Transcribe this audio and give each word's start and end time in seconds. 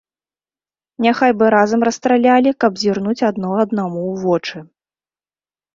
Няхай 1.05 1.31
бы 1.41 1.45
разам 1.55 1.85
расстралялі, 1.89 2.55
каб 2.65 2.71
зірнуць 2.85 3.17
адно 3.29 3.49
аднаму 3.67 3.99
ў 4.11 4.13
вочы. 4.25 4.57